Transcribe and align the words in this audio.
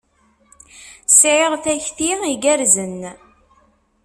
Sɛiɣ 1.19 1.53
takti 1.63 2.09
igerrzen. 2.33 2.99